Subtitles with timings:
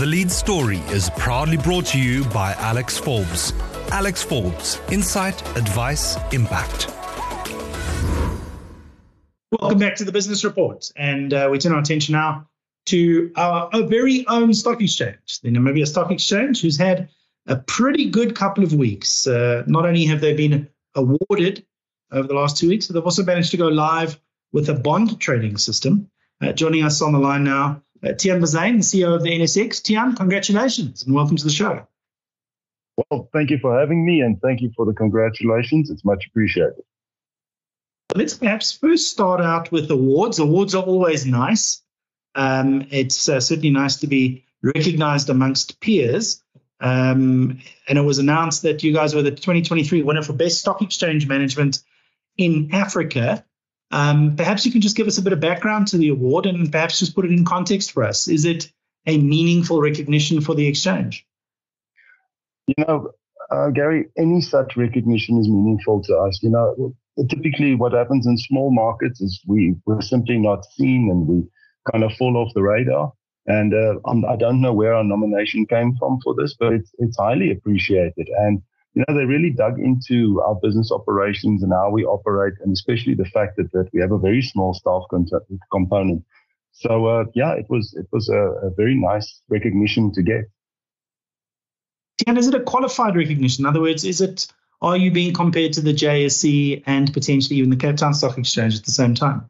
[0.00, 3.52] The lead story is proudly brought to you by Alex Forbes.
[3.92, 6.88] Alex Forbes, insight, advice, impact.
[9.52, 10.90] Welcome back to the Business Report.
[10.96, 12.48] And uh, we turn our attention now
[12.86, 17.10] to our, our, very own stock exchange, the Namibia Stock Exchange, who's had
[17.46, 19.26] a pretty good couple of weeks.
[19.26, 21.66] Uh, not only have they been awarded
[22.10, 24.18] over the last two weeks, but they've also managed to go live
[24.50, 26.10] with a bond trading system.
[26.40, 29.82] Uh, joining us on the line now uh, Tiaan Bazuin, the CEO of the NSX.
[29.82, 31.86] Tiaan, congratulations and welcome to the show.
[33.10, 35.90] Well, thank you for having me and thank you for the congratulations.
[35.90, 36.82] It's much appreciated.
[38.14, 40.38] Let's perhaps first start out with awards.
[40.38, 41.82] Awards are always nice.
[42.34, 46.42] Um, it's uh, certainly nice to be recognized amongst peers.
[46.80, 50.82] Um, and it was announced that you guys were the 2023 winner for Best Stock
[50.82, 51.80] Exchange Management
[52.36, 53.44] in Africa.
[53.90, 56.70] Um, perhaps you can just give us a bit of background to the award and
[56.70, 58.28] perhaps just put it in context for us.
[58.28, 58.70] Is it
[59.06, 61.26] a meaningful recognition for the exchange?
[62.66, 63.10] You know,
[63.50, 66.40] uh, Gary, any such recognition is meaningful to us.
[66.42, 66.94] You know,
[67.28, 71.42] typically what happens in small markets is we, we're simply not seen and we
[71.90, 73.12] kind of fall off the radar.
[73.46, 73.96] And uh,
[74.28, 78.28] I don't know where our nomination came from for this, but it's, it's highly appreciated.
[78.38, 78.62] And
[78.94, 83.14] you know, they really dug into our business operations and how we operate, and especially
[83.14, 85.02] the fact that, that we have a very small staff
[85.70, 86.24] component.
[86.72, 90.44] So, uh, yeah, it was it was a, a, very nice recognition to get.
[92.26, 93.64] And is it a qualified recognition?
[93.64, 94.46] In other words, is it
[94.82, 98.76] are you being compared to the JSE and potentially even the Cape Town Stock Exchange
[98.76, 99.48] at the same time?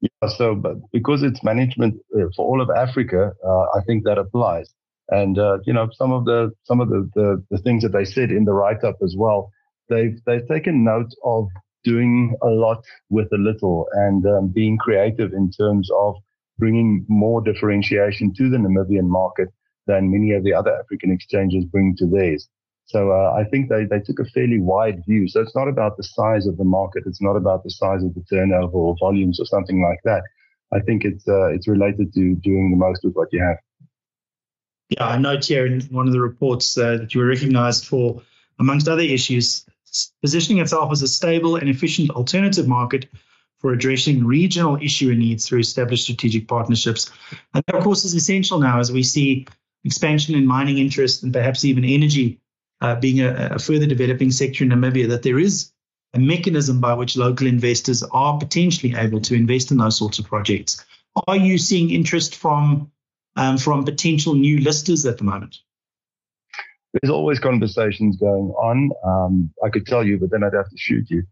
[0.00, 4.18] Yeah, so but because it's management uh, for all of Africa, uh, I think that
[4.18, 4.72] applies.
[5.08, 8.04] And uh, you know, some of the some of the, the, the things that they
[8.04, 9.50] said in the write up as well,
[9.88, 11.48] they've they've taken note of
[11.84, 16.14] doing a lot with a little and um, being creative in terms of
[16.58, 19.48] bringing more differentiation to the Namibian market
[19.86, 22.48] than many of the other African exchanges bring to theirs.
[22.86, 25.26] So uh, I think they, they took a fairly wide view.
[25.28, 27.04] So it's not about the size of the market.
[27.06, 30.22] It's not about the size of the turnover or volumes or something like that.
[30.72, 33.56] I think it's uh, it's related to doing the most with what you have.
[34.98, 38.20] Yeah, I note here in one of the reports uh, that you were recognized for,
[38.58, 39.64] amongst other issues,
[40.20, 43.08] positioning itself as a stable and efficient alternative market
[43.58, 47.10] for addressing regional issue needs through established strategic partnerships.
[47.54, 49.46] And that, of course, is essential now as we see
[49.84, 52.40] expansion in mining interest and perhaps even energy
[52.80, 55.72] uh, being a, a further developing sector in Namibia, that there is
[56.12, 60.26] a mechanism by which local investors are potentially able to invest in those sorts of
[60.26, 60.84] projects.
[61.26, 62.90] Are you seeing interest from
[63.36, 65.58] um, from potential new listers at the moment?
[66.92, 68.90] There's always conversations going on.
[69.04, 71.22] Um, I could tell you, but then I'd have to shoot you.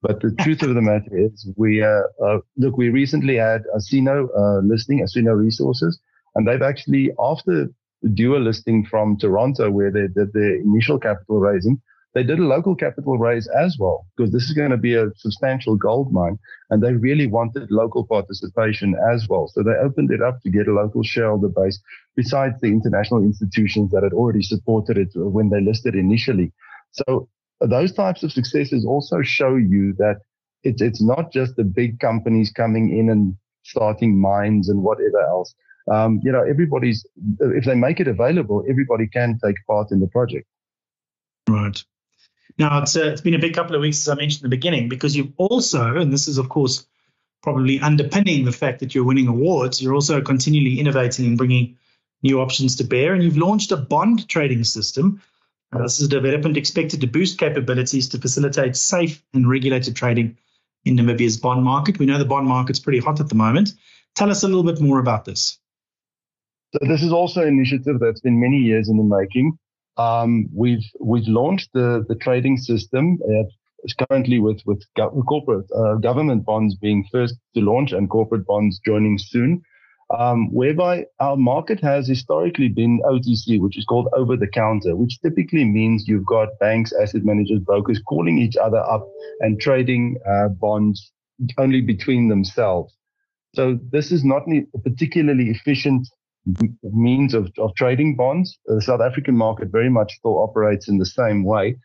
[0.00, 2.76] But the truth of the matter is, we uh, uh, look.
[2.76, 5.98] We recently had Osino uh, listing, Osino Resources,
[6.34, 7.68] and they've actually, after
[8.14, 11.80] dual listing from Toronto, where they did their initial capital raising,
[12.18, 15.06] they did a local capital raise as well, because this is going to be a
[15.14, 16.36] substantial gold mine.
[16.68, 19.46] And they really wanted local participation as well.
[19.46, 21.80] So they opened it up to get a local shareholder base
[22.16, 26.52] besides the international institutions that had already supported it when they listed initially.
[26.90, 27.28] So
[27.60, 30.16] those types of successes also show you that
[30.64, 35.54] it's, it's not just the big companies coming in and starting mines and whatever else.
[35.88, 37.06] Um, you know, everybody's,
[37.38, 40.48] if they make it available, everybody can take part in the project.
[41.48, 41.80] Right.
[42.58, 44.56] Now, it's, uh, it's been a big couple of weeks, as I mentioned in the
[44.56, 46.86] beginning, because you've also, and this is, of course,
[47.42, 51.76] probably underpinning the fact that you're winning awards, you're also continually innovating and bringing
[52.22, 53.14] new options to bear.
[53.14, 55.22] And you've launched a bond trading system.
[55.72, 60.36] Uh, this is a development expected to boost capabilities to facilitate safe and regulated trading
[60.84, 61.98] in Namibia's bond market.
[61.98, 63.74] We know the bond market's pretty hot at the moment.
[64.16, 65.58] Tell us a little bit more about this.
[66.72, 69.58] So this is also an initiative that's been many years in the making.
[69.98, 73.18] Um, we've we've launched the the trading system.
[73.84, 74.82] It's currently with with
[75.26, 79.62] corporate uh, government bonds being first to launch and corporate bonds joining soon.
[80.16, 85.20] Um, whereby our market has historically been OTC, which is called over the counter, which
[85.20, 89.06] typically means you've got banks, asset managers, brokers calling each other up
[89.40, 91.12] and trading uh, bonds
[91.58, 92.94] only between themselves.
[93.54, 96.08] So this is not a particularly efficient
[96.82, 98.58] means of, of trading bonds.
[98.66, 101.76] The South African market very much still operates in the same way.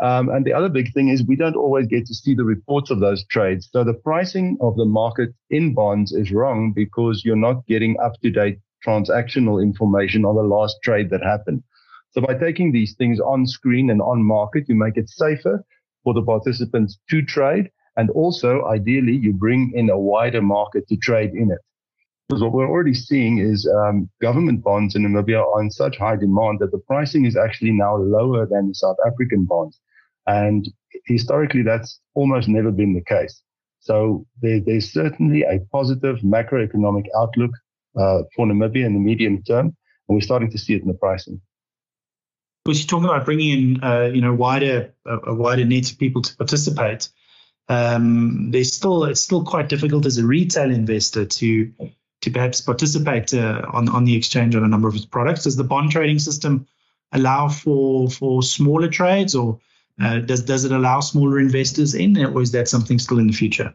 [0.00, 2.90] Um, and the other big thing is we don't always get to see the reports
[2.90, 3.68] of those trades.
[3.70, 8.14] So the pricing of the market in bonds is wrong because you're not getting up
[8.22, 11.62] to date transactional information on the last trade that happened.
[12.12, 15.64] So by taking these things on screen and on market, you make it safer
[16.02, 17.70] for the participants to trade.
[17.96, 21.58] And also, ideally, you bring in a wider market to trade in it.
[22.30, 26.14] Because what we're already seeing is um, government bonds in Namibia are in such high
[26.14, 29.80] demand that the pricing is actually now lower than the South African bonds.
[30.28, 30.68] And
[31.06, 33.42] historically, that's almost never been the case.
[33.80, 37.50] So there, there's certainly a positive macroeconomic outlook
[37.98, 40.94] uh, for Namibia in the medium term, and we're starting to see it in the
[40.94, 41.40] pricing.
[42.64, 45.98] Because you're talking about bringing in, uh, you know, wider a, a wider net of
[45.98, 47.08] people to participate.
[47.68, 51.72] Um, there's still it's still quite difficult as a retail investor to
[52.22, 55.44] to perhaps participate uh, on on the exchange on a number of its products.
[55.44, 56.66] Does the bond trading system
[57.12, 59.58] allow for for smaller trades, or
[60.00, 63.32] uh, does does it allow smaller investors in, or is that something still in the
[63.32, 63.74] future?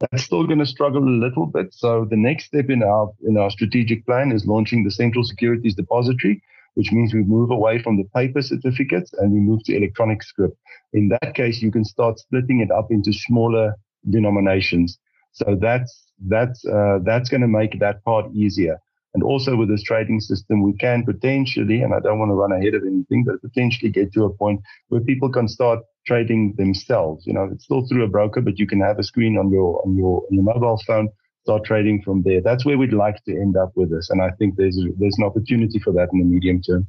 [0.00, 1.72] That's still going to struggle a little bit.
[1.72, 5.76] So the next step in our in our strategic plan is launching the Central Securities
[5.76, 6.42] Depository,
[6.74, 10.52] which means we move away from the paper certificates and we move to electronic scrip.
[10.92, 13.76] In that case, you can start splitting it up into smaller
[14.10, 14.98] denominations.
[15.32, 18.78] So that's that's uh, that's going to make that part easier.
[19.14, 22.52] And also with this trading system, we can potentially, and I don't want to run
[22.52, 27.26] ahead of anything, but potentially get to a point where people can start trading themselves.
[27.26, 29.82] You know, it's still through a broker, but you can have a screen on your
[29.84, 31.08] on your on your mobile phone,
[31.42, 32.40] start trading from there.
[32.40, 35.24] That's where we'd like to end up with this, and I think there's there's an
[35.24, 36.86] opportunity for that in the medium term.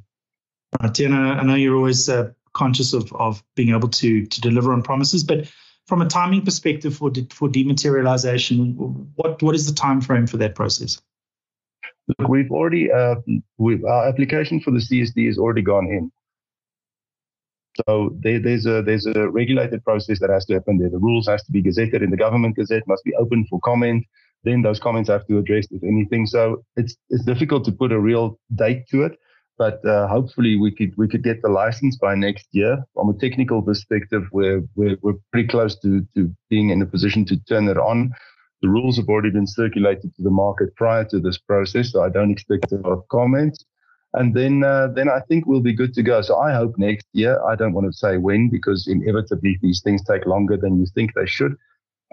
[0.82, 4.82] Right, I know you're always uh, conscious of of being able to to deliver on
[4.82, 5.52] promises, but
[5.88, 8.76] from a timing perspective for de- for dematerialization,
[9.16, 11.02] what what is the time frame for that process?
[12.08, 13.16] Look, we've already uh,
[13.58, 16.12] we've, our application for the CSD has already gone in.
[17.88, 20.90] So there, there's a there's a regulated process that has to happen there.
[20.90, 24.06] The rules has to be gazetted in the government gazette, must be open for comment.
[24.44, 26.28] Then those comments have to address if anything.
[26.28, 29.18] So it's it's difficult to put a real date to it
[29.58, 32.84] but uh, hopefully we could we could get the license by next year.
[32.94, 37.26] From a technical perspective, we're we're, we're pretty close to to being in a position
[37.26, 38.12] to turn it on.
[38.62, 42.10] The rules have already been circulated to the market prior to this process, so I
[42.10, 43.64] don't expect a lot of comments.
[44.14, 46.22] And then uh, then I think we'll be good to go.
[46.22, 47.42] So I hope next year.
[47.44, 51.14] I don't want to say when because inevitably these things take longer than you think
[51.14, 51.56] they should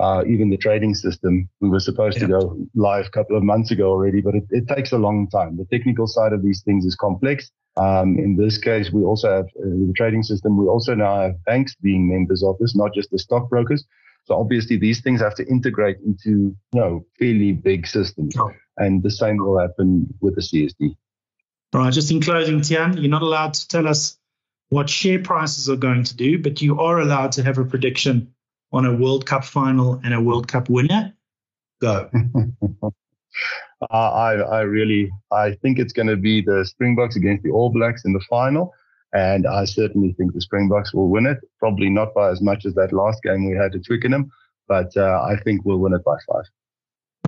[0.00, 1.48] uh, even the trading system.
[1.60, 2.26] We were supposed yeah.
[2.26, 5.28] to go live a couple of months ago already, but it, it, takes a long
[5.28, 5.58] time.
[5.58, 7.50] The technical side of these things is complex.
[7.76, 10.56] Um, in this case, we also have uh, the trading system.
[10.56, 13.84] We also now have banks being members of this, not just the stockbrokers.
[14.24, 18.34] So obviously these things have to integrate into, you know, fairly big systems.
[18.38, 18.50] Oh.
[18.78, 20.96] And the same will happen with the CSD.
[21.74, 21.92] All right.
[21.92, 24.18] Just in closing, Tiaan, you're not allowed to tell us
[24.70, 28.32] what share prices are going to do, but you are allowed to have a prediction
[28.72, 31.12] on a World Cup final and a World Cup winner?
[31.80, 32.10] Go.
[32.82, 32.90] uh,
[33.90, 38.04] I, I really, I think it's going to be the Springboks against the All Blacks
[38.04, 38.74] in the final.
[39.12, 41.38] And I certainly think the Springboks will win it.
[41.58, 44.30] Probably not by as much as that last game we had at Twickenham,
[44.68, 46.44] but uh, I think we'll win it by five.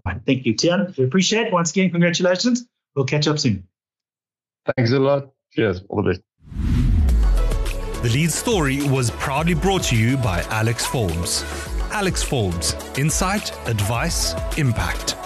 [0.06, 0.96] Right, thank you, Tiaan.
[0.96, 1.52] We appreciate it.
[1.52, 2.64] Once again, congratulations.
[2.94, 3.66] We'll catch up soon.
[4.76, 5.30] Thanks a lot.
[5.52, 5.82] Cheers.
[5.88, 6.22] All the best.
[8.02, 11.44] The lead story was proudly brought to you by Alex Forbes.
[11.92, 15.21] Alex Forbes, insight, advice, impact.